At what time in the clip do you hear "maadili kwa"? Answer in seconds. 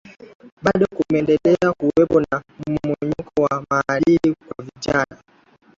3.69-4.65